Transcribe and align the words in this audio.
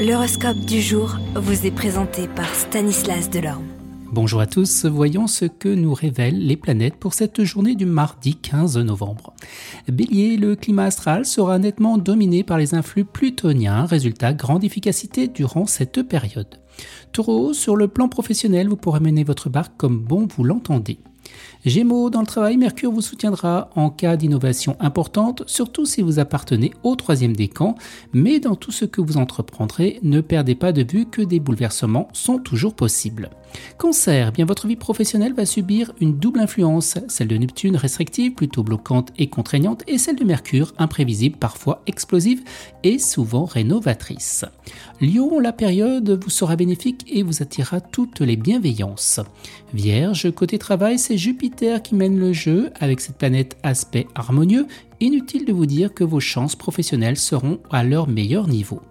L'horoscope 0.00 0.60
du 0.60 0.80
jour 0.80 1.18
vous 1.34 1.66
est 1.66 1.70
présenté 1.70 2.26
par 2.26 2.48
Stanislas 2.54 3.28
Delorme. 3.28 3.66
Bonjour 4.10 4.40
à 4.40 4.46
tous, 4.46 4.86
voyons 4.86 5.26
ce 5.26 5.44
que 5.44 5.68
nous 5.68 5.92
révèlent 5.92 6.46
les 6.46 6.56
planètes 6.56 6.96
pour 6.96 7.12
cette 7.12 7.44
journée 7.44 7.74
du 7.74 7.84
mardi 7.84 8.34
15 8.34 8.78
novembre. 8.78 9.34
Bélier, 9.88 10.38
le 10.38 10.56
climat 10.56 10.84
astral 10.84 11.26
sera 11.26 11.58
nettement 11.58 11.98
dominé 11.98 12.44
par 12.44 12.56
les 12.56 12.74
influx 12.74 13.04
plutoniens, 13.04 13.84
résultat 13.84 14.32
grande 14.32 14.64
efficacité 14.64 15.28
durant 15.28 15.66
cette 15.66 16.02
période. 16.02 16.62
Taureau, 17.12 17.52
sur 17.52 17.76
le 17.76 17.86
plan 17.86 18.08
professionnel, 18.08 18.68
vous 18.68 18.78
pourrez 18.78 19.00
mener 19.00 19.22
votre 19.22 19.50
barque 19.50 19.76
comme 19.76 20.00
bon 20.00 20.26
vous 20.34 20.44
l'entendez. 20.44 20.98
Gémeaux, 21.64 22.10
dans 22.10 22.20
le 22.20 22.26
travail, 22.26 22.56
Mercure 22.56 22.90
vous 22.90 23.02
soutiendra 23.02 23.70
en 23.74 23.90
cas 23.90 24.16
d'innovation 24.16 24.76
importante, 24.80 25.42
surtout 25.46 25.84
si 25.84 26.00
vous 26.00 26.18
appartenez 26.18 26.72
au 26.82 26.96
troisième 26.96 27.36
décan, 27.36 27.74
mais 28.12 28.40
dans 28.40 28.56
tout 28.56 28.72
ce 28.72 28.84
que 28.84 29.00
vous 29.00 29.18
entreprendrez, 29.18 29.98
ne 30.02 30.20
perdez 30.20 30.54
pas 30.54 30.72
de 30.72 30.84
vue 30.90 31.06
que 31.06 31.22
des 31.22 31.40
bouleversements 31.40 32.08
sont 32.12 32.38
toujours 32.38 32.74
possibles. 32.74 33.30
Cancer, 33.78 34.32
bien 34.32 34.44
votre 34.44 34.66
vie 34.66 34.76
professionnelle 34.76 35.32
va 35.32 35.46
subir 35.46 35.92
une 36.00 36.18
double 36.18 36.40
influence, 36.40 36.98
celle 37.08 37.28
de 37.28 37.36
Neptune 37.36 37.76
restrictive, 37.76 38.34
plutôt 38.34 38.62
bloquante 38.62 39.12
et 39.18 39.28
contraignante, 39.28 39.82
et 39.86 39.98
celle 39.98 40.16
de 40.16 40.24
Mercure 40.24 40.74
imprévisible, 40.78 41.36
parfois 41.38 41.82
explosive 41.86 42.42
et 42.82 42.98
souvent 42.98 43.44
rénovatrice. 43.44 44.44
Lion, 45.00 45.40
la 45.40 45.52
période 45.52 46.22
vous 46.22 46.30
sera 46.30 46.56
bénéfique 46.56 47.06
et 47.10 47.22
vous 47.22 47.42
attirera 47.42 47.80
toutes 47.80 48.20
les 48.20 48.36
bienveillances. 48.36 49.20
Vierge, 49.72 50.30
côté 50.32 50.58
travail, 50.58 50.98
c'est 50.98 51.16
Jupiter 51.16 51.82
qui 51.82 51.94
mène 51.94 52.18
le 52.18 52.32
jeu 52.32 52.70
avec 52.80 53.00
cette 53.00 53.16
planète 53.16 53.56
aspect 53.62 54.06
harmonieux. 54.14 54.66
Inutile 55.00 55.46
de 55.46 55.52
vous 55.52 55.66
dire 55.66 55.94
que 55.94 56.04
vos 56.04 56.20
chances 56.20 56.56
professionnelles 56.56 57.16
seront 57.16 57.58
à 57.70 57.82
leur 57.82 58.08
meilleur 58.08 58.48
niveau. 58.48 58.82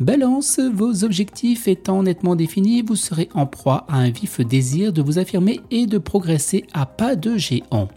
Balance, 0.00 0.60
vos 0.60 1.04
objectifs 1.04 1.68
étant 1.68 2.02
nettement 2.02 2.36
définis, 2.36 2.82
vous 2.82 2.96
serez 2.96 3.28
en 3.34 3.46
proie 3.46 3.84
à 3.88 3.96
un 3.96 4.10
vif 4.10 4.40
désir 4.40 4.92
de 4.92 5.02
vous 5.02 5.18
affirmer 5.18 5.60
et 5.70 5.86
de 5.86 5.98
progresser 5.98 6.64
à 6.72 6.86
pas 6.86 7.16
de 7.16 7.36
géant. 7.36 7.88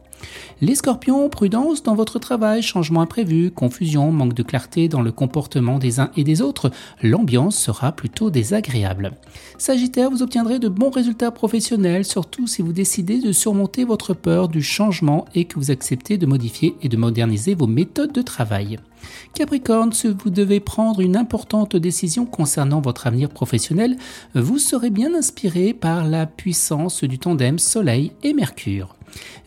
Les 0.61 0.75
scorpions, 0.75 1.29
prudence 1.29 1.83
dans 1.83 1.95
votre 1.95 2.19
travail, 2.19 2.61
changement 2.61 3.01
imprévu, 3.01 3.51
confusion, 3.51 4.11
manque 4.11 4.33
de 4.33 4.43
clarté 4.43 4.87
dans 4.87 5.01
le 5.01 5.11
comportement 5.11 5.79
des 5.79 5.99
uns 5.99 6.11
et 6.15 6.23
des 6.23 6.41
autres, 6.41 6.71
l'ambiance 7.01 7.57
sera 7.57 7.91
plutôt 7.91 8.29
désagréable. 8.29 9.13
Sagittaire, 9.57 10.11
vous 10.11 10.21
obtiendrez 10.21 10.59
de 10.59 10.67
bons 10.67 10.91
résultats 10.91 11.31
professionnels, 11.31 12.05
surtout 12.05 12.47
si 12.47 12.61
vous 12.61 12.73
décidez 12.73 13.19
de 13.19 13.31
surmonter 13.31 13.83
votre 13.83 14.13
peur 14.13 14.47
du 14.47 14.61
changement 14.61 15.25
et 15.33 15.45
que 15.45 15.55
vous 15.55 15.71
acceptez 15.71 16.17
de 16.17 16.25
modifier 16.25 16.75
et 16.81 16.89
de 16.89 16.97
moderniser 16.97 17.55
vos 17.55 17.67
méthodes 17.67 18.13
de 18.13 18.21
travail. 18.21 18.77
Capricorne, 19.33 19.93
si 19.93 20.07
vous 20.07 20.29
devez 20.29 20.59
prendre 20.59 20.99
une 21.01 21.15
importante 21.15 21.75
décision 21.75 22.25
concernant 22.25 22.81
votre 22.81 23.07
avenir 23.07 23.29
professionnel, 23.29 23.97
vous 24.35 24.59
serez 24.59 24.89
bien 24.89 25.13
inspiré 25.13 25.73
par 25.73 26.05
la 26.05 26.25
puissance 26.25 27.03
du 27.03 27.19
tandem 27.19 27.59
Soleil 27.59 28.11
et 28.23 28.33
Mercure. 28.33 28.95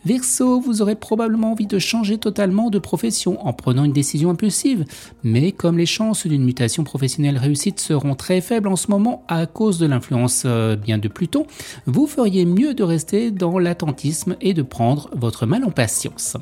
Verseau, 0.05 0.59
vous 0.59 0.81
aurez 0.81 0.95
probablement 0.95 1.51
envie 1.51 1.65
de 1.65 1.79
changer 1.79 2.17
totalement 2.17 2.69
de 2.69 2.77
profession 2.77 3.45
en 3.45 3.53
prenant 3.53 3.83
une 3.83 3.93
décision 3.93 4.29
impulsive, 4.29 4.85
mais 5.23 5.51
comme 5.51 5.77
les 5.77 5.87
chances 5.87 6.27
d'une 6.27 6.43
mutation 6.43 6.83
professionnelle 6.83 7.37
réussite 7.37 7.79
seront 7.79 8.13
très 8.15 8.41
faibles 8.41 8.67
en 8.67 8.75
ce 8.75 8.91
moment 8.91 9.23
à 9.27 9.47
cause 9.47 9.79
de 9.79 9.87
l'influence 9.87 10.43
euh, 10.45 10.75
bien 10.75 10.99
de 10.99 11.07
Pluton, 11.07 11.47
vous 11.87 12.05
feriez 12.05 12.45
mieux 12.45 12.75
de 12.75 12.83
rester 12.83 13.31
dans 13.31 13.57
l'attentisme 13.57 14.35
et 14.41 14.53
de 14.53 14.61
prendre 14.61 15.09
votre 15.15 15.45
mal 15.47 15.63
en 15.63 15.71
patience. 15.71 16.37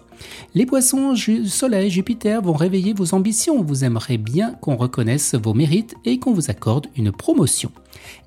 Les 0.56 0.66
poissons, 0.66 1.16
Soleil, 1.46 1.90
Jupiter 1.90 2.42
vont 2.42 2.54
réveiller 2.54 2.94
vos 2.94 3.14
ambitions, 3.14 3.64
vous 3.64 3.84
aimerez 3.84 4.18
bien 4.18 4.54
qu'on 4.62 4.76
reconnaisse 4.76 5.36
vos 5.36 5.54
mérites 5.54 5.96
et 6.06 6.20
qu'on 6.20 6.34
vous 6.34 6.52
accorde 6.52 6.88
une 6.96 7.12
promotion. 7.12 7.72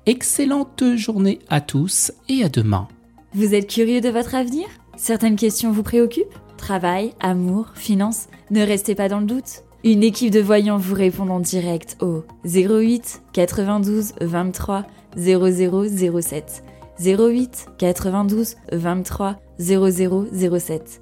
Excellente 0.05 0.83
journée 0.95 1.39
à 1.49 1.61
tous 1.61 2.11
et 2.29 2.43
à 2.43 2.49
demain. 2.49 2.87
Vous 3.33 3.53
êtes 3.53 3.69
curieux 3.69 4.01
de 4.01 4.09
votre 4.09 4.35
avenir? 4.35 4.67
Certaines 4.95 5.35
questions 5.35 5.71
vous 5.71 5.83
préoccupent? 5.83 6.37
Travail, 6.57 7.13
amour, 7.19 7.67
finances? 7.75 8.27
Ne 8.51 8.61
restez 8.61 8.95
pas 8.95 9.09
dans 9.09 9.19
le 9.19 9.25
doute. 9.25 9.63
Une 9.83 10.03
équipe 10.03 10.31
de 10.31 10.41
voyants 10.41 10.77
vous 10.77 10.95
répond 10.95 11.29
en 11.29 11.39
direct 11.39 11.97
au 12.01 12.23
08 12.45 13.21
92 13.31 14.13
23 14.21 14.85
0007. 15.15 16.63
08 16.99 17.67
92 17.77 18.55
23 18.71 19.35
0007. 19.59 21.01